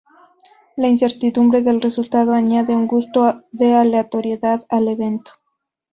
La 0.77 0.87
incertidumbre 0.87 1.61
del 1.61 1.79
resultado 1.79 2.33
añade 2.33 2.75
un 2.75 2.87
gusto 2.87 3.43
de 3.51 3.75
aleatoriedad 3.75 4.63
al 4.67 4.87
evento. 4.87 5.29